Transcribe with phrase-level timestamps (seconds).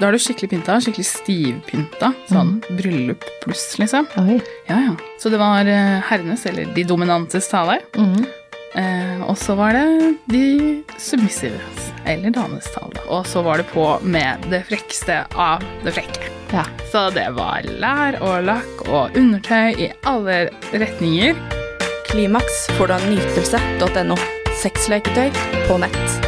[0.00, 2.14] Da er du skikkelig pynta, skikkelig stivpynta.
[2.30, 4.06] Sånn bryllup pluss, liksom.
[4.22, 4.38] Oi.
[4.70, 4.94] Ja, ja.
[5.20, 7.82] Så det var eh, herrenes, eller de dominantes tale.
[8.00, 8.22] Mm.
[8.80, 10.44] Eh, og så var det de
[10.96, 13.04] submissives, eller damenes tale.
[13.12, 16.32] Og så var det på med det frekkeste av det frekke.
[16.54, 16.64] Ja.
[16.90, 21.36] Så det var lær og lakk og undertøy i alle retninger.
[22.08, 24.18] Klimaks får du av nytelse.no.
[24.64, 25.28] Sexleketøy
[25.68, 26.19] på nett.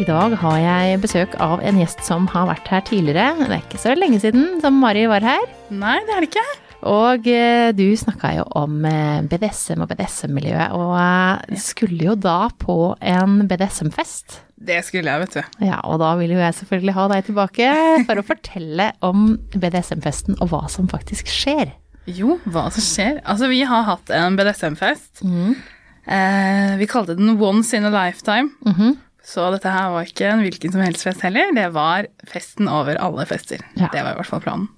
[0.00, 3.34] I dag har jeg besøk av en gjest som har vært her tidligere.
[3.42, 5.42] Det er ikke så lenge siden som Mari var her.
[5.68, 6.44] Nei, det er det ikke.
[6.88, 12.46] Og eh, du snakka jo om eh, BDSM og BDSM-miljøet, og eh, skulle jo da
[12.62, 14.38] på en BDSM-fest.
[14.56, 15.66] Det skulle jeg, vet du.
[15.68, 17.68] Ja, og da vil jo jeg selvfølgelig ha deg tilbake
[18.08, 21.74] for å fortelle om BDSM-festen og hva som faktisk skjer.
[22.08, 23.20] Jo, hva som skjer?
[23.28, 25.20] Altså, vi har hatt en BDSM-fest.
[25.20, 28.54] Eh, vi kalte den Once in a Lifetime.
[28.64, 28.96] Mhm.
[29.26, 31.52] Så dette her var ikke en hvilken som helst fest heller.
[31.54, 33.60] Det var festen over alle fester.
[33.76, 33.90] Ja.
[33.92, 34.68] Det var i hvert fall planen.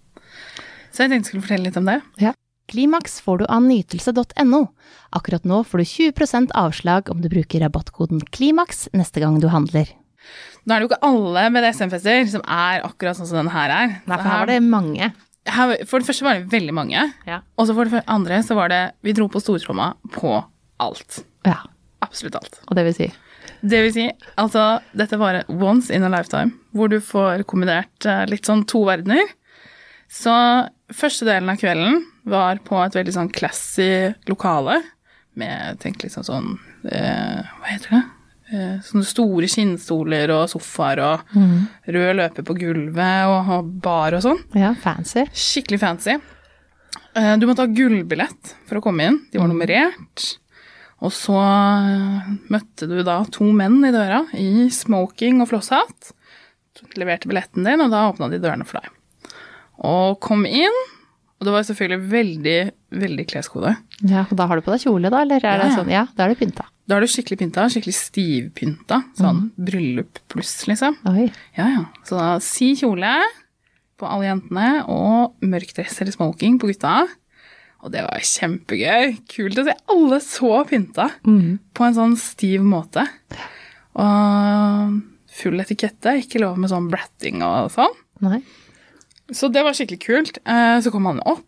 [0.93, 2.01] Så jeg tenkte jeg skulle fortelle litt om det.
[2.73, 4.61] Klimaks får du av nytelse.no.
[5.13, 9.91] Akkurat nå får du 20% avslag om du bruker rabattkoden KLIMAKS neste gang du handler.
[10.65, 13.97] Nå er det jo ikke alle BDSM-fester som er akkurat sånn som denne her er.
[14.07, 15.11] Nei, for her var det mange.
[15.49, 17.03] her, for det første var det veldig mange.
[17.29, 17.41] Ja.
[17.59, 20.37] Og så for det andre så var det Vi dro på stortromma på
[20.81, 21.25] alt.
[21.49, 21.59] Ja,
[22.03, 22.61] Absolutt alt.
[22.69, 23.11] og det vil si
[23.63, 24.07] Det vil si,
[24.41, 28.83] altså, dette var once in a lifetime, hvor du får kombinert eh, litt sånn to
[28.89, 29.23] verdener.
[30.13, 30.33] Så
[30.93, 34.81] første delen av kvelden var på et veldig sånn classy lokale,
[35.39, 36.51] med, tenk liksom sånn,
[36.91, 38.03] eh, hva heter det?
[38.53, 41.23] Eh, sånne store skinnstoler og sofaer og
[41.89, 44.43] rød løper på gulvet og, og bar og sånn.
[44.59, 45.25] Ja, fancy.
[45.33, 46.19] Skikkelig fancy.
[47.17, 49.21] Eh, Du måtte ha gullbillett for å komme inn.
[49.33, 50.27] De var nummerert.
[51.03, 56.13] Og så eh, møtte du da to menn i døra i smoking og flosshatt.
[56.99, 59.33] Leverte billetten din, og da åpna de dørene for deg.
[59.83, 60.77] Og kom inn.
[61.43, 62.59] Og det var selvfølgelig veldig,
[63.03, 63.73] veldig kleskode.
[64.07, 65.91] Ja, og da har du på deg kjole, da, eller er det Ja, det sånn
[65.91, 66.69] Ja, da er du pynta.
[66.87, 69.01] Da er du skikkelig pynta, skikkelig stivpynta.
[69.19, 70.99] Sånn bryllup pluss, liksom.
[71.11, 71.27] Oi.
[71.59, 71.83] Ja, ja.
[72.07, 73.11] Så da si kjole
[73.99, 77.03] på alle jentene, og mørk dress eller smoking på gutta.
[77.83, 79.17] Og det var kjempegøy.
[79.33, 81.59] Kult å se alle så pynta Mm.
[81.75, 83.03] på en sånn stiv måte.
[83.99, 85.01] Og
[85.33, 87.95] full etikette, ikke lov med sånn bratting og sånn.
[88.25, 88.43] Nei.
[89.33, 90.39] Så det var skikkelig kult.
[90.47, 91.43] Eh, Så kom han opp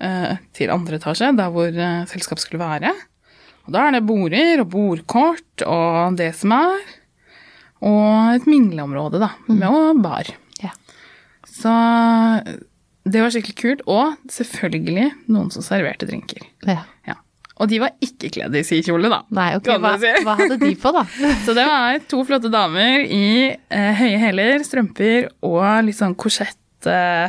[0.00, 2.92] eh, til andre etasje, der hvor eh, selskapet skulle være.
[3.66, 6.80] Og da er det border og bordkort og det som er.
[7.82, 10.28] Og et mingleområde, da, med bar.
[10.62, 10.70] Ja.
[11.48, 11.72] Så
[13.08, 13.82] det var skikkelig kult.
[13.90, 16.44] Og selvfølgelig noen som serverte drinker.
[16.68, 16.82] Ja.
[17.08, 17.16] Ja.
[17.60, 19.18] Og de var ikke kledd i sikjole, da.
[19.36, 20.10] Nei, ok, hva, si.
[20.24, 21.02] hva hadde de på, da?
[21.44, 26.56] Så det var to flotte damer i eh, høye hæler, strømper og litt sånn korsett.
[26.88, 27.28] Eh,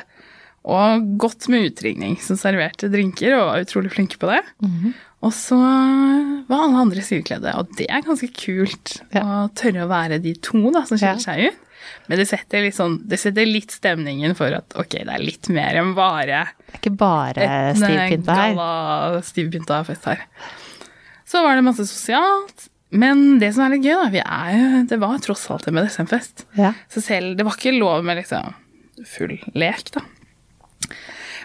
[0.72, 4.44] og godt med utringning, som serverte drinker og var utrolig flinke på det.
[4.64, 4.92] Mhm.
[5.22, 9.22] Og så var alle andre sidekledde, og det er ganske kult Ja.
[9.22, 11.26] å tørre å være de to da, som skiller Ja.
[11.28, 11.60] seg ut.
[12.10, 15.80] Men det setter, sånn, det setter litt stemningen for at ok, det er litt mer
[15.82, 18.58] enn bare Det er ikke bare et stivpynta her.
[18.58, 20.26] galla stivpynta fest her.
[21.32, 22.68] Så var det masse sosialt.
[22.92, 25.78] Men det som er litt gøy, da, vi er jo, det var tross alt en
[25.80, 26.44] BDSM-fest.
[26.60, 26.74] Ja.
[26.92, 28.52] Så selv, det var ikke lov med liksom
[29.08, 30.04] full lek, da.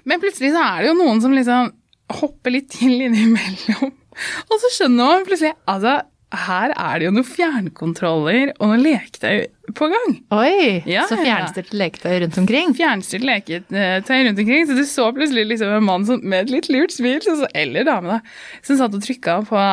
[0.06, 1.70] Men plutselig så er det jo noen som liksom
[2.18, 3.94] hopper litt til innimellom.
[4.50, 5.98] Og så skjønner man plutselig Altså,
[6.34, 9.46] her er det jo noen fjernkontroller og noen leketøy
[9.78, 10.14] på gang.
[10.34, 10.82] Oi!
[10.88, 12.72] Ja, så fjernstyrte leketøy rundt omkring.
[12.74, 16.70] Fjernstyrte leketøy rundt omkring, så du så plutselig liksom en mann som, med et litt
[16.72, 19.66] lurt smil, så, eller dame, da, som satt og trykka på,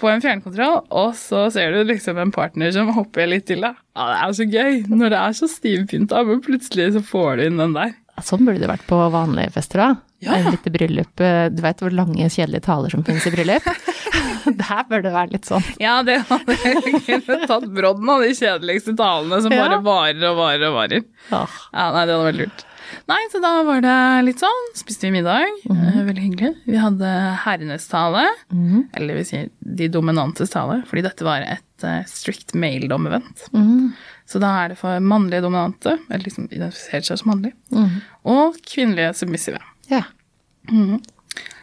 [0.00, 3.76] på en fjernkontroll, og så ser du liksom en partner som hopper litt til deg.
[3.94, 7.46] Ja, det er så gøy når det er så stivpynta, men plutselig så får du
[7.50, 7.92] inn den der.
[8.22, 9.96] Sånn burde det vært på vanlige fester òg.
[10.24, 10.36] Ja.
[10.38, 11.20] Et lite bryllup.
[11.20, 13.64] eh, Du veit hvor lange, kjedelige taler som finnes i bryllup?
[14.44, 15.64] Der bør det være litt sånn.
[15.80, 19.64] Ja, det hadde jeg kunne tatt brodden av de kjedeligste talene som Ja.
[19.66, 21.04] bare varer og varer og varer.
[21.32, 21.42] Ja,
[21.74, 22.64] nei, det hadde vært lurt.
[23.08, 23.96] Nei, så da var det
[24.28, 24.66] litt sånn.
[24.76, 25.48] Spiste vi middag.
[25.68, 26.52] eh, Veldig hyggelig.
[26.68, 27.10] Vi hadde
[27.44, 28.88] herrenes tale, Mhm.
[28.94, 33.48] eller det vil si de dominantes tale, fordi dette var et uh, strict male-dom-event.
[33.52, 33.94] Mhm.
[34.28, 37.90] Så da er det for mannlige dominante, eller liksom identifiserer seg som mannlig, mm.
[38.32, 39.60] og kvinnelige submissive.
[39.90, 40.06] Ja.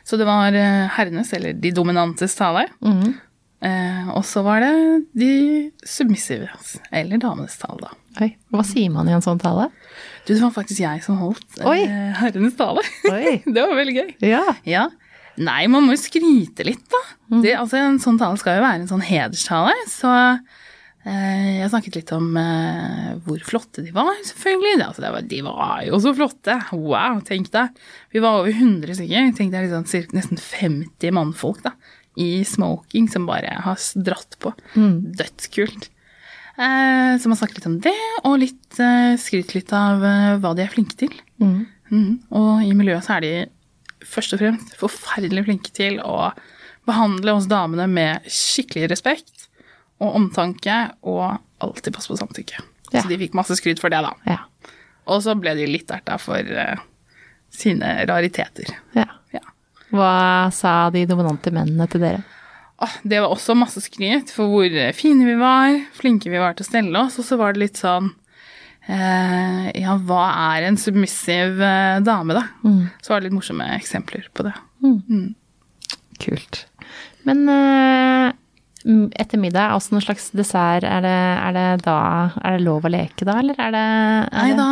[0.06, 2.68] Så det var eh, herrenes, eller de dominantes tale.
[2.86, 3.16] Mm.
[3.66, 4.72] Eh, og så var det
[5.18, 5.34] de
[5.86, 7.98] submissives, eller damenes tale, da.
[8.22, 8.32] Oi.
[8.52, 9.70] Hva sier man i en sånn tale?
[10.26, 11.80] Du, det var faktisk jeg som holdt eh, Oi.
[12.20, 12.84] herrenes tale.
[13.10, 13.40] Oi.
[13.54, 14.10] det var veldig gøy.
[14.28, 14.44] Ja.
[14.68, 14.90] Ja.
[15.42, 17.02] Nei, man må jo skryte litt, da.
[17.40, 19.74] Det, altså, en sånn tale skal jo være en sånn hederstale.
[19.90, 20.12] Så
[21.02, 24.84] Jeg snakket litt om eh, hvor flotte de var, selvfølgelig.
[24.86, 26.58] Altså, var, de var jo så flotte.
[26.78, 27.80] Wow, tenk deg.
[28.14, 29.32] Vi var over 100 stykker.
[29.38, 31.74] Tenk deg liksom, nesten 50 mannfolk da,
[32.22, 34.54] i smoking som bare har dratt på.
[34.78, 35.90] Dødskult.
[36.62, 37.98] Eh, så man snakket litt om det,
[38.28, 41.14] og litt eh, skryt litt av eh, hva de er flinke til.
[41.42, 42.12] Mhm.
[42.38, 43.32] Og i miljøet så er de
[44.08, 46.30] først og fremst forferdelig flinke til å
[46.88, 49.50] behandle oss damene med skikkelig respekt
[50.02, 52.62] og omtanke, og alltid passe på samtykke.
[52.92, 53.04] Ja.
[53.04, 54.12] Så de fikk masse skryt for det, da.
[54.28, 54.40] Ja.
[55.12, 56.82] Og så ble de litt erta for uh,
[57.54, 58.76] sine rariteter.
[58.98, 59.08] ja.
[59.32, 59.44] Ja.
[59.92, 62.24] Hva sa de dominante mennene til dere?
[62.82, 66.66] Åh, det var også masse skryt for hvor fine vi var, flinke vi var til
[66.66, 68.08] å stelle oss, og så var det litt sånn
[68.88, 70.24] eh, Ja, hva
[70.56, 72.48] er en submissiv eh, dame, da?
[73.04, 74.56] Så var det litt morsomme eksempler på det.
[76.24, 76.64] Kult.
[77.28, 78.32] Men eh,
[78.84, 81.96] etter middag, altså noen slags dessert, er det, er det da
[82.42, 84.68] Er det lov å leke da, eller er det er Nei da,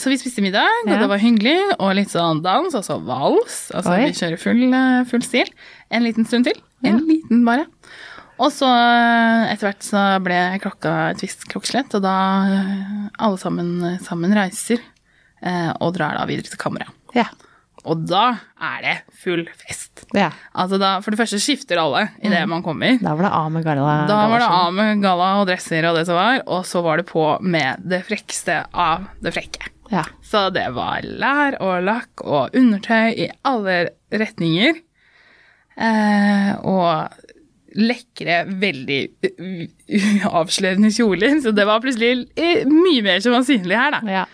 [0.00, 0.98] så vi spiste middag, og Ja.
[1.02, 3.70] det var hyggelig, og litt sånn dans, altså vals.
[3.74, 4.04] Altså Oi.
[4.06, 5.50] vi kjører full, eh, full stil.
[5.90, 6.58] En liten stund til.
[6.84, 7.66] En liten bare.
[8.38, 12.16] Og så eh, etter hvert så ble klokka et visst klokkeslett, og da
[12.52, 14.82] eh, alle sammen, sammen reiser
[15.40, 16.90] eh, og drar da videre til kammeret.
[17.16, 17.24] Ja.
[17.86, 18.24] Og da
[18.58, 20.04] er det full fest.
[20.16, 20.30] ja.
[20.56, 22.98] Altså da, for det første skifter alle idet man kommer.
[23.02, 23.96] Da var det av med galla.
[24.10, 27.00] Da var det av med galla og dresser og det som var, og så var
[27.02, 29.70] det på med det frekkeste av det frekke.
[29.92, 30.02] Ja.
[30.26, 33.78] Så det var lær og lakk og undertøy i alle
[34.10, 34.82] retninger.
[35.76, 37.12] Eh, og
[37.76, 39.00] lekre, veldig
[40.40, 41.38] avslørende kjoler.
[41.44, 42.26] Så det var plutselig
[42.70, 44.02] mye mer som var synlig her, da.
[44.22, 44.26] ja.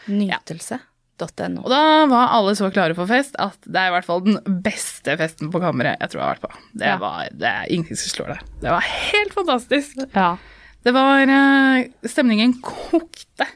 [1.22, 1.62] Nytelse.no.
[1.64, 1.80] Og da
[2.10, 5.50] var alle så klare for fest at det er i hvert fall den beste festen
[5.52, 6.62] på kammeret jeg tror jeg har vært på.
[6.82, 6.96] Det Ja.
[6.98, 8.40] var, det er ingenting som slår det.
[8.62, 9.96] Det var helt fantastisk.
[10.14, 10.36] ja.
[10.82, 13.46] Det var eh, Stemningen kokte.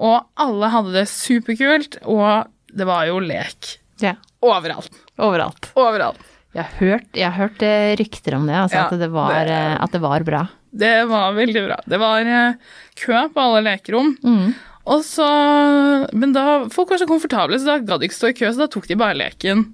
[0.00, 4.14] Og alle hadde det superkult, og det var jo lek ja.
[4.42, 4.90] overalt.
[5.20, 5.70] Overalt.
[5.78, 6.18] Overalt.
[6.56, 9.54] Jeg har hørt, jeg har hørt eh, rykter om det, altså at, det var, det-
[9.54, 10.48] eh, at det var bra.
[10.72, 11.76] Det var veldig bra.
[11.86, 12.24] Det var
[12.98, 14.16] kø på alle lekerom.
[14.24, 14.54] Mm.
[14.86, 15.26] Og så,
[16.16, 18.64] men da, folk var så komfortable, så da gadd de ikke stå i kø, så
[18.64, 19.66] da tok de bare leken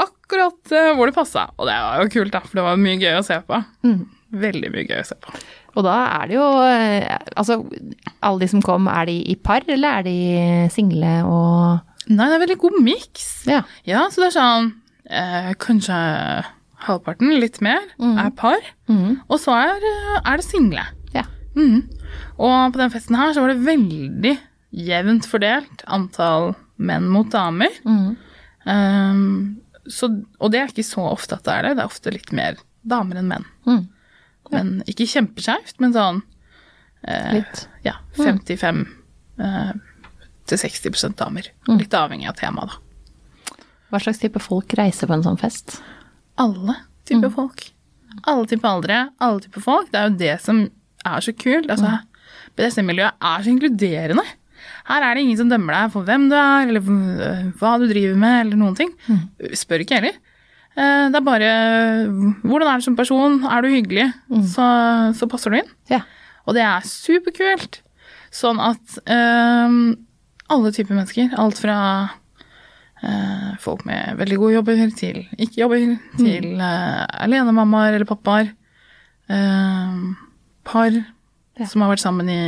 [0.00, 1.48] akkurat eh, hvor det passa.
[1.58, 3.58] Og det var jo kult, da, for det var mye gøy å se på.
[3.84, 3.98] Mm.
[4.40, 5.34] Veldig mye gøy å se på.
[5.76, 7.56] Og da er det jo eh, Altså,
[8.26, 10.16] alle de som kom, er de i par, eller er de
[10.74, 13.26] single og Nei, det er veldig god miks.
[13.46, 13.60] Ja.
[13.86, 14.70] Ja, så det er sånn
[15.06, 15.98] eh, Kanskje
[16.86, 18.62] halvparten, litt mer, er par.
[18.90, 19.20] Mm.
[19.28, 20.86] Og så er, eh, er det single.
[21.14, 21.26] Ja.
[21.58, 21.82] Mhm.
[22.40, 24.34] Og på den festen her så var det veldig
[24.70, 27.74] jevnt fordelt antall menn mot damer.
[27.84, 28.16] Mm.
[28.64, 29.22] Um,
[29.90, 31.76] så, og det er ikke så ofte at det er det.
[31.78, 33.48] Det er ofte litt mer damer enn menn.
[33.68, 33.88] Mhm.
[34.50, 36.16] Men ikke kjempeskjevt, men sånn
[37.06, 37.60] eh, Litt.
[37.86, 38.80] Ja, 55
[39.38, 39.68] eh,
[40.50, 41.46] til 60% damer.
[41.70, 43.60] Litt avhengig av temaet, da.
[43.92, 45.76] Hva slags type folk reiser på en sånn fest?
[46.40, 47.64] alle typer folk.
[48.22, 49.90] Alle typer aldre, alle typer folk.
[49.92, 50.62] Det er jo det som
[51.06, 51.70] er så kult.
[51.70, 51.98] Altså,
[52.56, 54.24] BDSM-miljøet er så inkluderende.
[54.90, 57.86] Her er det ingen som dømmer deg for hvem du er, eller øh, hva du
[57.90, 58.90] driver med, eller noen ting.
[59.56, 60.16] Spør ikke heller.
[60.76, 61.50] Eh, Det er bare
[62.44, 63.40] hvordan er du som person?
[63.44, 64.08] Er du hyggelig,
[64.54, 64.66] så,
[65.16, 65.70] så passer du inn.
[65.90, 66.02] Ja.
[66.46, 67.80] Og det er superkult.
[68.30, 69.96] Sånn at øhm,
[70.50, 71.76] alle typer mennesker, alt fra
[73.02, 78.52] øh, folk med veldig gode jobber til ikke-jobber, til øh, alenemammaer eller pappaer,
[80.66, 80.94] par
[81.68, 82.40] som har vært sammen i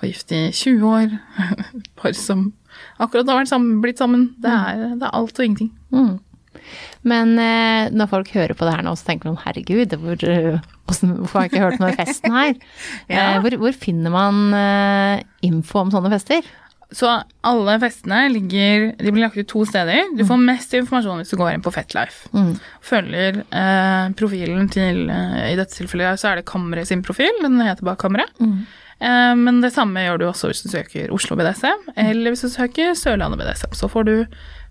[0.00, 1.12] og gift i 20 år,
[2.00, 2.48] par som
[2.98, 4.32] akkurat har vært sammen, blitt sammen.
[4.42, 5.70] Det er, det er alt og ingenting.
[5.94, 6.16] Mm.
[7.04, 10.58] Men eh, når folk hører på det her nå, så tenker de herregud, hvor, eh,
[10.88, 12.54] hvorfor har jeg ikke hørt noe om festen her?
[13.12, 13.16] Ja.
[13.34, 16.46] eh, hvor, hvor finner man eh, info om sånne fester?
[16.94, 17.10] Så
[17.42, 20.12] alle festene ligger De blir lagt ut to steder.
[20.14, 22.30] Du får mest informasjon hvis du går inn på Fetlife.
[22.36, 22.54] Mm.
[22.84, 27.34] Følger eh, profilen til eh, I dette tilfellet så er det Kammeret sin profil.
[27.42, 28.30] Den heter bare Kammeret.
[28.38, 32.52] Eh, men det samme gjør du også hvis du søker Oslo BDSM, eller hvis du
[32.54, 33.74] søker Sørlandet BDSM.
[33.74, 34.14] Så får du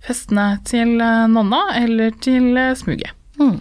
[0.05, 3.11] festene til eh, Nonna eller til eh, Smuget.
[3.39, 3.59] Mm.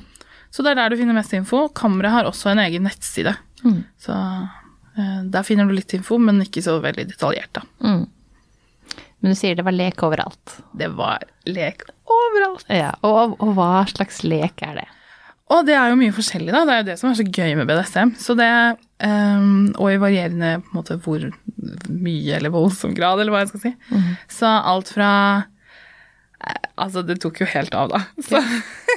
[0.52, 1.66] Så det er der du finner mest info.
[1.74, 3.34] Kammeret har også en egen nettside.
[3.64, 3.82] Mm.
[3.98, 7.66] Så eh, der finner du litt info, men ikke så veldig detaljert, da.
[9.22, 9.28] Mm.
[9.28, 10.56] Men du sier det var lek overalt.
[10.74, 12.66] Det var lek overalt.
[12.66, 14.88] Ja, og, og hva slags lek er det?
[15.52, 16.64] Og det er jo mye forskjellig, da.
[16.66, 18.14] Det er jo det som er så gøy med BDSM.
[18.18, 18.48] Så det,
[19.04, 21.26] um, og i varierende på en måte hvor
[21.92, 23.74] mye eller voldsom grad, eller hva jeg skal si.
[24.32, 25.10] Så alt fra
[26.40, 28.00] eh, Altså, det tok jo helt av, da.
[28.24, 28.40] Så,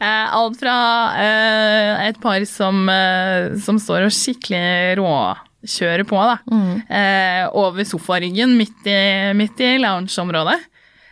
[0.00, 0.76] Eh, alt fra
[1.12, 4.96] uh, et par som, uh, som står og skikkelig
[5.62, 6.38] råkjører på, da.
[6.88, 10.58] Eh, over sofaryggen midt i, midt i loungeområdet.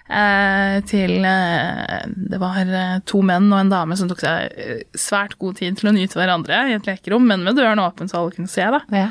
[0.08, 4.78] Eh, til eh, Det var eh, to menn og en dame som tok seg eh,
[4.96, 8.22] svært god tid til å nyte hverandre i et lekerom, men med døren åpen så
[8.22, 8.80] alle kunne se, da.
[8.88, 9.10] Ja.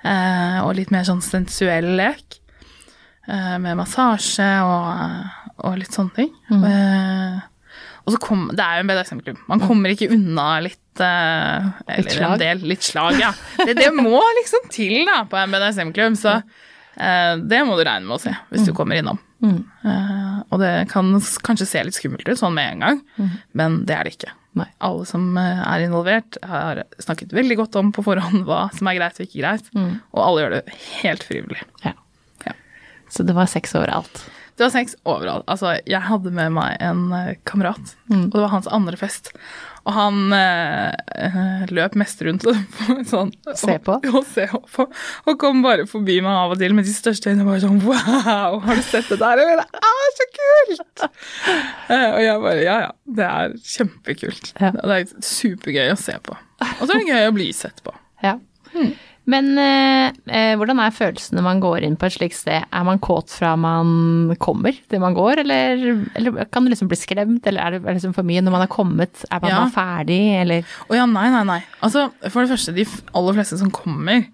[0.00, 2.40] Eh, og litt mer sånn sensuell lek.
[3.28, 5.28] Eh, med massasje og,
[5.60, 6.32] og litt sånne ting.
[6.56, 7.36] Eh,
[8.04, 9.38] og så kom, Det er jo en BDSM-klubb.
[9.50, 12.32] Man kommer ikke unna litt eh, Eller slag?
[12.32, 13.30] en del litt slag, ja.
[13.60, 18.06] Det, det må liksom til da på en BDSM-klubb, så eh, det må du regne
[18.08, 19.20] med å se hvis du kommer innom.
[19.44, 21.12] Eh, og det kan
[21.46, 23.00] kanskje se litt skummelt ut sånn med en gang,
[23.56, 24.32] men det er det ikke.
[24.58, 24.66] Nei.
[24.82, 28.98] Alle som eh, er involvert, har snakket veldig godt om på forhånd hva som er
[28.98, 30.64] greit og ikke greit, og alle gjør det
[31.04, 31.62] helt frivillig.
[31.86, 31.94] ja.
[32.46, 32.56] Ja.
[33.12, 34.24] Så det var sex overalt.
[34.60, 35.46] Det var sex overalt.
[35.48, 39.30] Altså, jeg hadde med meg en eh, kamerat, og det var hans andre fest.
[39.88, 42.58] Og han eh, eh, løp mest rundt og
[43.08, 43.96] sånn Se på?
[43.96, 44.86] Og, og se på.
[45.24, 48.60] Og kom bare forbi meg av og til med de største øynene bare sånn Wow,
[48.66, 49.40] har du sett det der?
[49.46, 49.64] Eller?
[49.80, 51.06] Ah, så kult!
[51.90, 52.90] Eh, og jeg bare Ja, ja.
[53.18, 54.52] Det er kjempekult.
[54.60, 54.68] Ja.
[54.76, 56.36] Og det er supergøy å se på.
[56.36, 57.94] Og så er det gøy å bli sett på.
[58.22, 58.36] Ja.
[59.30, 62.64] Men eh, eh, hvordan er følelsen når man går inn på et slikt sted?
[62.74, 65.84] Er man kåt fra man kommer til man går, eller,
[66.18, 68.56] eller kan du liksom bli skremt, eller er det er det liksom for mye når
[68.56, 69.22] man har kommet?
[69.30, 69.62] Er man Ja.
[69.74, 71.60] ferdig, eller Å ja, nei, nei, nei.
[71.86, 74.26] Altså, for det første, de aller fleste som kommer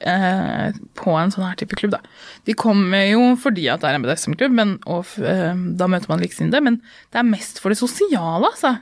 [0.00, 2.02] eh, på en sånn her type klubb, da,
[2.48, 6.62] de kommer jo fordi at det er en BDSM-klubb, og eh, da møter man likesinnede,
[6.64, 6.80] men
[7.12, 8.76] det er mest for det sosiale, altså.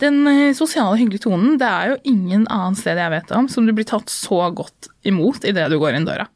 [0.00, 3.66] Den eh, sosiale, hyggelige tonen, det er jo ingen annen sted jeg vet om som
[3.68, 6.26] du blir tatt så godt imot idet du går inn døra.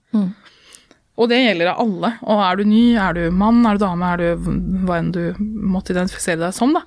[1.14, 2.11] Og det gjelder av alle.
[2.26, 4.49] Og er du ny, er du mann, er du dame, er du
[4.88, 6.83] hva enn du måtte identifisere deg som, da,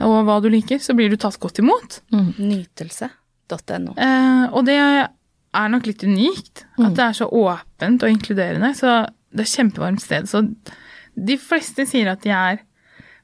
[0.00, 1.98] og hva du liker, så blir du tatt godt imot.
[2.40, 3.92] Nytelse.no.
[4.00, 8.72] Eh, og det er nok litt unikt, at det er så åpent og inkluderende.
[8.78, 8.94] Så
[9.36, 10.26] det er kjempevarmt sted.
[10.30, 10.40] Så
[11.20, 12.62] de fleste sier at de er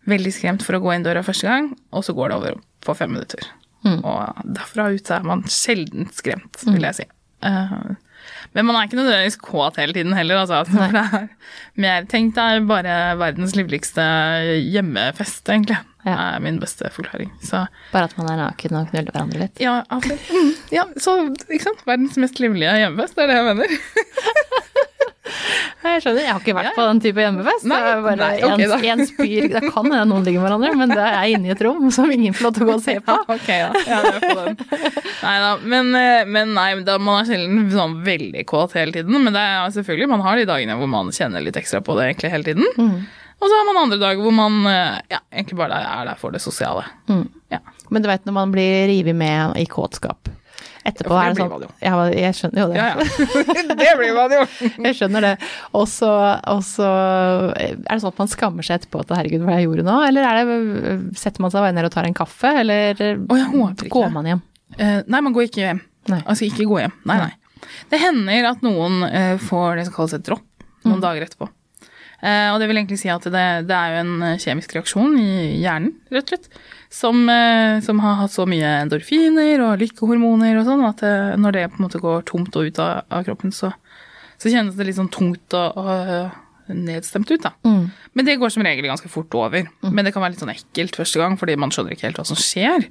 [0.07, 2.95] veldig skremt for å gå inn døra første gang, og så går det over på
[2.99, 3.47] fem minutter.
[3.87, 7.05] Og derfra ut er man sjelden skremt, vil jeg si.
[7.45, 7.93] Uh,
[8.57, 10.65] men man er ikke nødvendigvis kåt hele tiden heller, altså.
[10.67, 11.29] For det er
[11.79, 14.03] mer Tenk er bare verdens livligste
[14.73, 15.79] hjemmefest, egentlig.
[16.07, 16.17] Det Ja.
[16.37, 17.33] er min beste forklaring.
[17.43, 19.59] Så bare at man er naken og knuller hverandre litt?
[19.63, 19.81] ja.
[19.91, 21.17] Mm, ja, så
[21.51, 21.81] ikke sant?
[21.87, 23.79] Verdens mest livlige hjemmefest, det er det jeg mener.
[25.87, 27.67] Jeg skjønner, jeg har ikke vært på den type hjemmefest.
[27.71, 28.79] Nei, det er bare nei, okay, en, da.
[28.93, 31.63] en spyr Det kan hende noen ligger med hverandre, men det er inne i et
[31.67, 33.19] rom som ingen får lov til å gå og se på.
[33.37, 33.85] ok, da.
[33.87, 34.59] Ja, jeg er på den.
[35.23, 39.17] Neida, men, eh, men nei, da, man er sjelden sånn veldig kåt hele tiden.
[39.17, 42.11] Men det er selvfølgelig, man har de dagene hvor man kjenner litt ekstra på det
[42.11, 42.67] egentlig hele tiden.
[42.77, 42.99] Mm.
[43.37, 46.33] Og så har man andre dager hvor man eh, ja, egentlig bare er der for
[46.33, 46.87] det sosiale.
[47.11, 47.27] Mm.
[47.53, 47.61] Ja.
[47.93, 50.31] Men du veit når man blir revet med i kåtskap.
[50.87, 52.79] Etterpå Ja, er det sånn ja, Jeg skjønner jo det.
[52.79, 53.77] Ja, ja.
[53.83, 54.43] det blir man jo.
[54.87, 55.33] Jeg skjønner det.
[55.77, 56.11] Og så
[56.87, 59.97] er det sånn at man skammer seg etterpå at herregud, hva jeg gjorde nå?
[60.09, 64.15] Eller er det, setter man seg bare ned og tar en kaffe, eller oh, går
[64.15, 64.45] man hjem?
[64.77, 65.83] Uh, nei, man går ikke hjem.
[66.13, 66.23] Nei.
[66.25, 66.95] Altså ikke gå hjem.
[67.09, 67.67] Nei, nei.
[67.91, 71.49] Det hender at noen uh, får det som kalles et dropp noen dager etterpå.
[72.23, 75.31] Uh, og det vil egentlig si at det, det er jo en kjemisk reaksjon i
[75.61, 76.61] hjernen, rett og slett,
[76.93, 81.57] som, eh, som har hatt så mye endorfiner og lykkehormoner og sånn, at det, når
[81.57, 83.73] det på en måte går tomt og ut av, av kroppen, så,
[84.39, 86.37] så kjennes det litt sånn tungt og, og eh,
[86.75, 87.53] nedstemt ut, da.
[88.17, 89.69] Men det går som regel ganske fort over.
[89.95, 92.27] Men det kan være litt sånn ekkelt første gang, fordi man skjønner ikke helt hva
[92.27, 92.89] som skjer.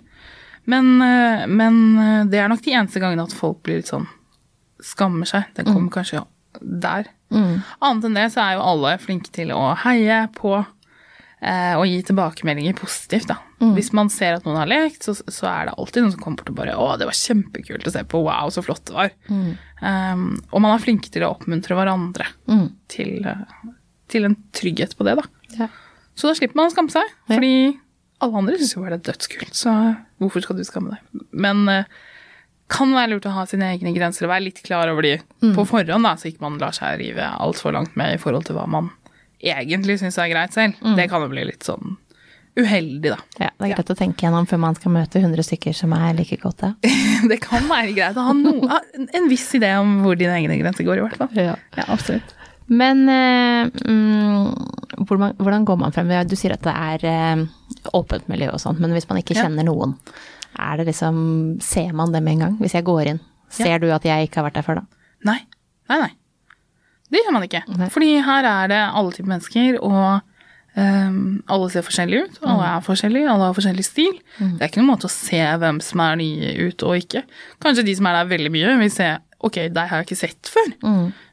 [0.65, 4.07] Men, eh, men eh, det er nok de eneste gangene at folk blir litt sånn
[4.83, 5.49] skammer seg.
[5.57, 6.23] Den kommer kanskje
[6.61, 7.09] der.
[7.83, 12.01] Annet enn det så er jo alle flinke til å heie på eh, og gi
[12.07, 13.29] tilbakemeldinger positivt.
[13.31, 13.39] da.
[13.59, 16.37] Hvis man ser at noen har lekt, så, så er det alltid noen som kommer
[16.41, 18.19] bort og bare 'Å, det var kjempekult å se på.
[18.25, 19.13] Wow, så flott det var'.
[19.81, 22.27] Um, og man er flinke til å oppmuntre hverandre
[22.91, 23.71] til, eh,
[24.11, 25.23] til en trygghet på det, da.
[25.57, 25.67] Ja.
[26.15, 27.35] Så da slipper man å skamme seg, Ja.
[27.35, 27.79] fordi
[28.21, 31.23] alle andre syns jo bare det er dødskult, så hvorfor skal du skamme deg?
[31.31, 31.83] Men uh,
[32.67, 35.17] kan være lurt å ha sine egne grenser og være litt klar over de
[35.53, 38.55] på forhånd, da, så ikke man lar seg rive altfor langt med i forhold til
[38.55, 38.91] hva man
[39.43, 40.73] egentlig syns er greit selv.
[40.95, 41.97] Det kan jo bli litt sånn
[42.59, 43.17] uheldig, da.
[43.41, 46.13] Ja, det er greit å tenke gjennom før man skal møte 100 stykker som er
[46.17, 46.73] like kåte.
[47.29, 48.79] Det kan være greit å ha noe,
[49.17, 51.31] en viss idé om hvor dine egne grenser går, i hvert fall.
[51.39, 51.55] Ja.
[51.75, 52.31] Ja, absolutt.
[52.67, 56.09] Men eh, mm, hvordan, hvordan går man frem?
[56.29, 57.43] Du sier at det er eh,
[57.93, 59.45] åpent miljø og sånt, men hvis man ikke Ja.
[59.45, 59.97] kjenner noen,
[60.55, 61.17] er det liksom
[61.61, 62.53] Ser man det med en gang?
[62.61, 63.19] Hvis jeg går inn,
[63.51, 64.85] ser du at jeg ikke har vært der før da?
[65.27, 65.39] Nei.
[65.91, 66.13] Nei, nei.
[67.11, 67.61] Det gjør man ikke.
[67.77, 67.89] Nei.
[67.93, 70.21] Fordi her er det alle typer mennesker, og
[70.75, 74.17] Ehm, alle ser forskjellige ut, alle er forskjellige, alle har forskjellig stil.
[74.39, 77.23] Det er ikke noen måte å se hvem som er nye ut og ikke.
[77.63, 79.13] Kanskje de som er der veldig mye, vil se
[79.45, 80.73] ok, deg har jeg ikke sett før.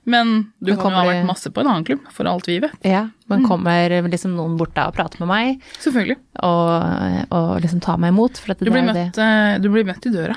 [0.05, 2.59] Men du Men kan jo ha vært masse på en annen klubb, for alt vi
[2.63, 2.75] vet.
[2.85, 6.19] Ja, men kommer liksom noen bort da og prater med meg, Selvfølgelig.
[6.43, 8.39] og, og liksom tar meg imot?
[8.43, 9.23] For at det Du blir, møtt, det.
[9.23, 10.37] eh, du blir møtt i døra.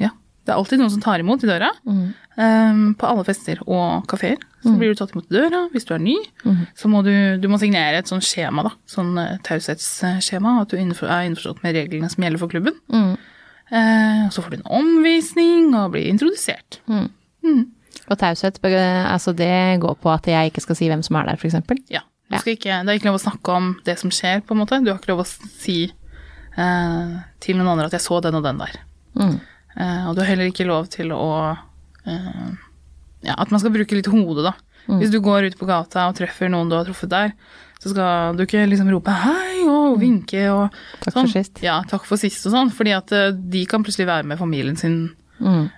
[0.00, 0.10] Ja.
[0.46, 1.72] Det er alltid noen som tar imot i døra.
[1.84, 2.04] Mm.
[2.36, 4.36] Um, på alle fester og kafeer.
[4.62, 5.64] Så blir du tatt imot i døra.
[5.72, 6.66] Hvis du er ny, Mm.
[6.78, 7.12] så må du,
[7.42, 8.72] du må signere et sånt skjema, da.
[8.86, 10.60] Sånn uh, taushetsskjema.
[10.62, 12.74] At du innenfor, er innforstått med reglene som gjelder for klubben.
[12.92, 13.16] Mm.
[13.66, 16.78] Eh, så får du en omvisning og blir introdusert.
[18.06, 21.40] Og taushet, altså det går på at jeg ikke skal si hvem som er der,
[21.40, 21.56] f.eks.?
[21.90, 22.04] Ja.
[22.30, 22.38] Du Ja.
[22.42, 24.78] ikke, det er ikke lov å snakke om det som skjer, på en måte.
[24.84, 25.92] Du har ikke lov å si
[26.58, 28.78] uh, til noen andre at 'jeg så den og den der'.
[29.76, 29.82] Mm.
[29.82, 31.56] Eh, og du har heller ikke lov til å
[32.06, 32.50] eh,
[33.26, 34.52] Ja, at man skal bruke litt hodet, da.
[34.86, 35.00] Mm.
[35.00, 37.32] Hvis du går ut på gata og treffer noen du har truffet der,
[37.82, 41.00] så skal du ikke liksom rope 'hei' og vinke og Mm.
[41.00, 41.26] Takk sånn.
[41.26, 41.62] for sist.
[41.62, 42.70] Ja, takk for sist og sånn.
[42.70, 45.68] Fordi at eh, de kan plutselig være med familien sin, Mm.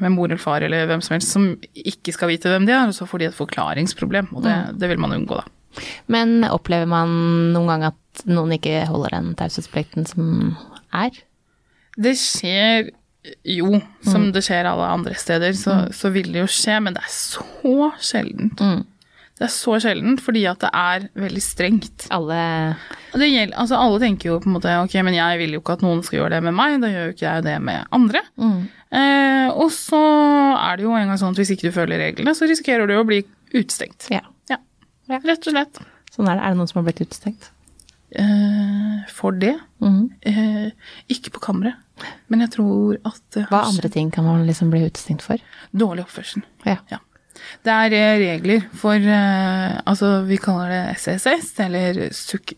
[0.00, 2.88] med mor eller far eller hvem som helst, som ikke skal vite hvem de er,
[2.88, 4.34] og så får de et forklaringsproblem.
[4.34, 4.78] Og det, Mm.
[4.78, 5.44] det vil man unngå, da.
[6.08, 10.56] Men opplever man noen gang at noen ikke holder den taushetsplikten som
[10.92, 11.10] er?
[11.96, 12.90] Det skjer
[13.44, 14.32] jo, som Mm.
[14.34, 17.92] det skjer alle andre steder, så, så vil det jo skje, men det er så
[18.02, 18.58] sjeldent.
[18.60, 18.82] Mm.
[19.38, 22.04] Det er så sjeldent fordi at det er veldig strengt.
[22.14, 22.76] Alle
[23.14, 25.72] Det gjelder, altså alle tenker jo på en måte ok, men jeg vil jo ikke
[25.78, 28.20] at noen skal gjøre det med meg, da gjør jo ikke jeg det med andre.
[28.38, 28.60] mm.
[28.92, 29.98] Eh, og så
[30.60, 32.92] er det jo en gang sånn at hvis ikke du følger reglene, så risikerer du
[33.00, 33.22] å bli
[33.54, 34.10] utestengt.
[34.12, 34.20] Ja,
[35.08, 35.78] Ja, rett og slett.
[36.14, 36.42] sånn er det.
[36.44, 37.48] Er det noen som har blitt utestengt?
[38.14, 39.54] Eh, for det.
[39.80, 40.10] Mhm.
[40.22, 40.70] Eh,
[41.08, 41.74] ikke på kammeret,
[42.28, 45.38] men jeg tror at det Hva andre ting kan man liksom bli utestengt for?
[45.74, 46.42] dårlig oppførsel.
[46.66, 46.76] Ja.
[46.90, 46.98] Ja.
[47.64, 52.52] Det er eh, regler for eh, Altså, vi kaller det SSS, eller suk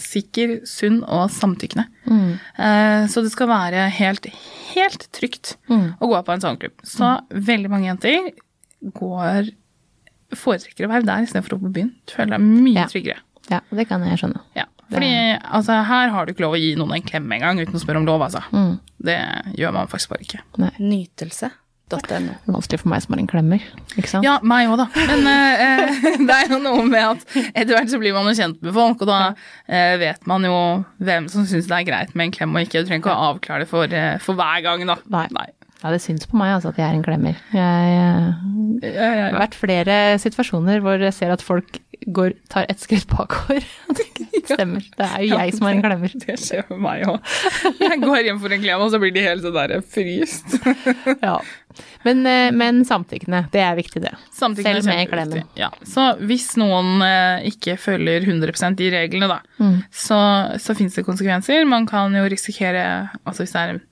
[0.00, 1.84] sikker, sunn og samtykkende.
[2.10, 2.32] Mm.
[2.58, 4.26] Eh, så det skal være helt,
[4.74, 5.94] helt trygt Mm.
[6.00, 6.72] å gå på en sånn klubb.
[6.82, 8.32] Så veldig mange jenter
[8.82, 9.52] går
[10.34, 11.92] foretrekker å være der istedenfor å gå på byen.
[12.06, 12.86] Du føler deg mye Ja.
[12.90, 13.18] tryggere.
[13.50, 14.40] ja, det kan jeg skjønne.
[14.56, 14.64] Ja.
[14.92, 15.10] Fordi
[15.40, 18.02] altså, her har du ikke lov å gi noen en klem engang uten å spørre
[18.02, 18.44] om lov, altså.
[18.54, 18.78] Mm.
[19.04, 19.20] Det
[19.58, 20.40] gjør man faktisk bare ikke.
[20.60, 21.98] Nei, Nytelse.no.
[22.08, 24.26] det er vanskelig for meg som er en klemmer, ikke sant?
[24.26, 24.88] Ja, meg òg, da.
[25.10, 28.36] Men eh, eh, det er jo noe med at etter hvert så blir man jo
[28.38, 30.56] kjent med folk, og da eh, vet man jo
[31.04, 32.82] hvem som syns det er greit med en klem og ikke.
[32.82, 34.98] Du trenger ikke å avklare det for, eh, for hver gang, da.
[35.12, 35.50] Nei.
[35.84, 37.40] Ja, det syns på meg altså at jeg er en klemmer.
[37.52, 37.88] Jeg,
[38.80, 41.76] jeg, jeg, har vært flere situasjoner hvor jeg ser at folk
[42.06, 43.64] går, tar et skritt bakover.
[44.44, 44.82] Det stemmer.
[44.98, 46.12] Det er jo jeg som er en klemmer.
[46.20, 47.30] Det skjer med meg òg.
[47.80, 50.58] Jeg går hjem for en klem, og så blir de helt sånn der fryst.
[51.24, 51.38] Ja.
[52.04, 54.12] Men, eh, men samtykkende, det er viktig, det.
[54.36, 55.40] Samtidig Selv med klemmer.
[55.58, 55.70] Ja.
[55.88, 59.80] Så hvis noen eh, ikke følger 100 de reglene, da, Mm.
[59.90, 60.18] så,
[60.60, 61.64] så fins det konsekvenser.
[61.66, 62.84] Man kan jo risikere
[63.24, 63.82] Altså hvis det er en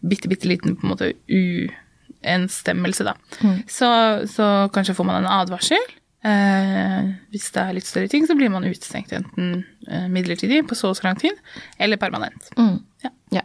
[0.00, 3.62] bitte, bitte liten på en måte uenstemmelse, da, Mm.
[3.68, 3.88] så,
[4.26, 5.84] så kanskje får man en advarsel.
[6.22, 10.76] Eh, hvis det er litt større ting, så blir man utestengt enten eh, midlertidig på
[10.76, 11.38] så og så lang tid,
[11.80, 12.50] eller permanent.
[12.58, 12.76] Mm.
[13.06, 13.10] Ja.
[13.38, 13.42] Ja.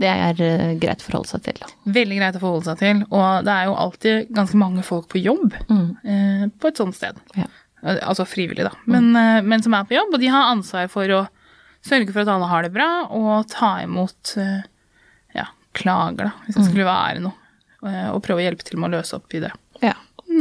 [0.00, 1.60] Det er eh, greit å forholde seg til.
[1.86, 5.22] Veldig greit å forholde seg til, og det er jo alltid ganske mange folk på
[5.22, 5.88] jobb Mm.
[6.02, 7.20] eh, på et sånt sted.
[7.38, 7.46] Ja.
[7.84, 8.72] Eh, Altså frivillig, da.
[8.90, 11.22] Men, eh, men som er på jobb, og de har ansvar for å
[11.86, 14.34] sørge for at alle har det bra, og ta imot
[15.32, 17.32] ja, klager, da, hvis det skulle være noe.
[18.12, 19.48] Og prøve å hjelpe til med å løse opp i det.
[19.80, 19.94] Ja.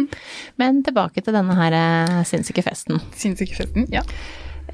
[0.62, 3.02] Men tilbake til denne her eh, sinnssyke festen.
[3.18, 3.88] Sinnssyke festen.
[3.94, 4.04] Ja.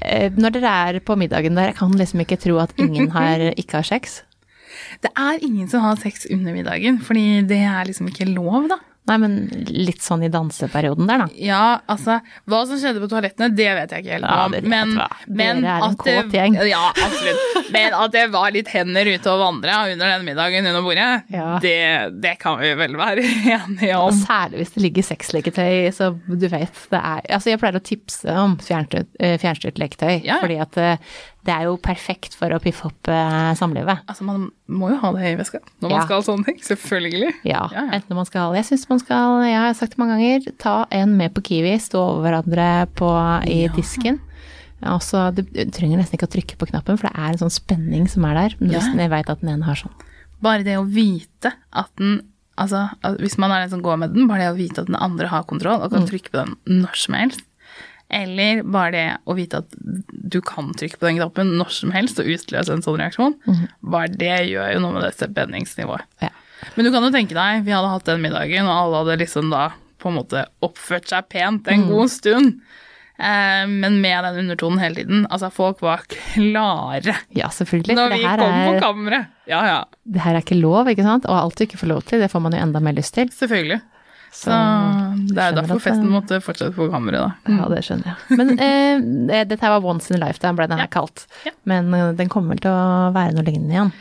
[0.00, 3.48] Eh, Når dere er på middagen der, jeg kan liksom ikke tro at ingen her
[3.60, 4.20] ikke har sex.
[5.02, 8.78] Det er ingen som har sex under middagen, fordi det er liksom ikke lov, da.
[9.06, 9.34] Nei, men
[9.70, 11.26] litt sånn i danseperioden der, da.
[11.38, 12.16] Ja, altså
[12.50, 14.52] Hva som skjedde på toalettene, det vet jeg ikke helt Ja, om.
[14.56, 14.96] det men.
[15.26, 16.56] Dere er en kåt gjeng.
[16.66, 17.70] Ja, absolutt.
[17.74, 21.58] Men at det var litt hender ute og vandra under denne middagen under bordet, Ja.
[21.62, 21.76] det,
[22.22, 23.22] det kan vi vel være
[23.56, 24.18] enige Og om.
[24.26, 28.36] særlig hvis det ligger sexleketøy, så du vet det er Altså, jeg pleier å tipse
[28.42, 30.40] om fjernstyrt, eh, fjernstyrt leketøy, Ja, ja.
[30.42, 30.96] fordi at eh,
[31.46, 34.00] det er jo perfekt for å piffe opp eh, samlivet.
[34.10, 36.04] Altså, Man må jo ha det i veska når man Ja.
[36.08, 36.58] skal sånne ting.
[36.66, 37.32] Selvfølgelig.
[37.46, 37.90] Ja, Ja, ja.
[38.00, 41.16] enten man skal Jeg syns man skal, jeg har sagt det mange ganger, ta en
[41.16, 43.10] med på Kiwi, stå over hverandre på,
[43.46, 43.72] i Ja.
[43.72, 44.20] disken.
[44.82, 48.08] Altså, du, trenger nesten ikke å trykke på knappen, for det er en sånn spenning
[48.10, 48.56] som er der.
[48.60, 48.78] Ja.
[48.80, 49.94] Hvis jeg veit at den ene har sånn.
[50.42, 52.22] Bare det å vite at den
[52.58, 52.88] Altså,
[53.20, 55.26] hvis man er den som går med den, bare det å vite at den andre
[55.28, 56.08] har kontroll og kan Mm.
[56.08, 57.42] trykke på den når som helst.
[58.08, 62.20] Eller bare det å vite at du kan trykke på den knappen når som helst
[62.22, 63.34] og utløse en sånn reaksjon.
[63.82, 66.06] Bare det gjør jo noe med dette spenningsnivået.
[66.22, 66.30] Ja.
[66.76, 69.50] Men du kan jo tenke deg, vi hadde hatt den middagen, og alle hadde liksom
[69.52, 69.68] da
[70.00, 72.60] på en måte oppført seg pent en god stund.
[73.16, 75.26] Eh, men med den undertonen hele tiden.
[75.32, 77.96] Altså, folk var klare Ja, selvfølgelig.
[77.96, 78.68] når vi kom er...
[78.68, 79.34] på er, kammeret.
[79.48, 79.78] Ja, ja.
[80.04, 81.28] det her er ikke lov, ikke sant?
[81.28, 83.30] Og alt du ikke får lov til, det får man jo enda mer lyst til.
[83.32, 83.80] Selvfølgelig.
[84.36, 84.52] Så,
[85.32, 87.54] det er derfor festen måtte fortsette på kammeret, da.
[87.56, 88.36] Ja, det skjønner jeg.
[88.36, 91.24] Men eh, dette var once in a lifetime, ble den her kalt.
[91.46, 91.54] Ja.
[91.70, 93.94] Men eh, den kommer vel til å være noe lignende igjen.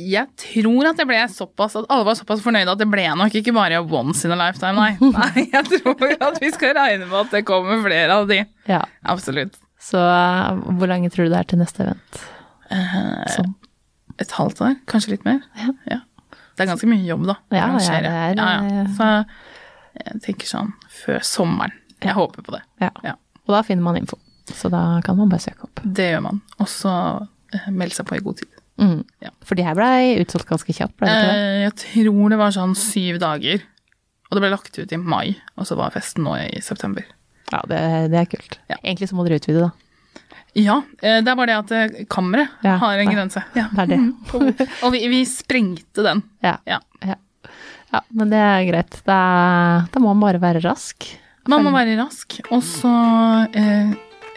[0.00, 3.34] Jeg tror at det ble såpass at alle var såpass fornøyde at det ble nok
[3.40, 4.92] ikke bare once in a lifetime, nei.
[5.20, 8.40] Nei, jeg tror at vi skal regne med at det kommer flere av de.
[8.70, 8.82] Ja.
[9.14, 9.58] Absolutt.
[9.82, 12.22] Så eh, hvor lange tror du det er til neste event?
[13.34, 13.54] Sånn.
[14.20, 15.40] Et halvt år, kanskje litt mer.
[15.88, 16.02] Ja.
[16.58, 17.38] Det er ganske mye jobb, da.
[17.54, 18.82] Ja, ja, det er, ja, ja.
[18.82, 19.06] eh, Så
[19.98, 20.72] jeg tenker sånn
[21.02, 21.74] før sommeren.
[22.00, 22.62] Jeg håper på det.
[22.80, 22.90] Ja.
[23.04, 23.16] Ja.
[23.46, 24.18] Og da finner man info.
[24.50, 25.82] Så da kan man bare søke opp.
[25.84, 26.40] Det gjør man.
[26.58, 26.92] Og så
[27.54, 28.56] eh, melde seg på i god tid.
[28.80, 29.02] Mm.
[29.20, 29.32] Ja.
[29.44, 31.44] For de her blei utsolgt ganske kjapt, ble det ikke det?
[31.44, 33.62] Eh, jeg tror det var sånn syv dager.
[34.30, 37.06] Og det ble lagt ut i mai, og så var festen nå i september.
[37.50, 37.80] Ja, det,
[38.12, 38.60] det er kult.
[38.70, 38.78] Ja.
[38.84, 39.72] Egentlig så må dere utvide, da.
[40.58, 43.42] Ja, eh, det er bare det at kammeret Ja, har en grense.
[43.58, 43.68] Ja.
[43.74, 44.68] Det er det.
[44.86, 46.24] Og vi, vi sprengte den.
[46.46, 46.56] Ja.
[46.66, 46.80] Ja.
[47.92, 48.00] Ja.
[48.14, 49.00] men det er greit.
[49.08, 49.20] Da,
[49.90, 51.08] da må man bare være rask.
[51.48, 52.90] Man må være rask, og så
[53.56, 53.90] eh,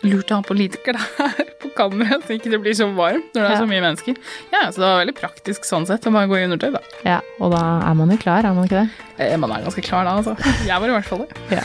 [0.08, 3.42] lurt å ha på lite klær på kammeret, så ikke det blir så varmt når
[3.42, 3.60] det er Ja.
[3.60, 4.18] så mye mennesker.
[4.56, 6.82] Ja, Så det var veldig praktisk sånn sett å bare gå i undertøy, da.
[7.06, 9.06] Ja, Og da er man jo klar, er man ikke det?
[9.28, 10.34] Eh, man er ganske klar da, altså.
[10.66, 11.30] Jeg var i hvert fall det.
[11.60, 11.64] Ja.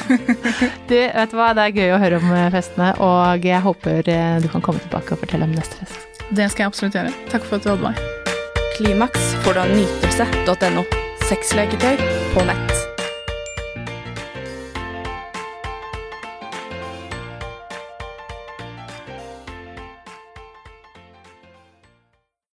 [0.91, 4.13] Du, vet du hva, det er gøy å høre om eh, festene, og jeg håper
[4.13, 6.23] eh, du kan komme tilbake og fortelle om neste fest.
[6.31, 7.15] Det skal jeg absolutt gjøre.
[7.33, 8.07] Takk for at du hadde meg.
[8.77, 11.08] Klimaks får du av nytelse.no.
[11.29, 11.99] Sexleketøy
[12.33, 12.88] på nett.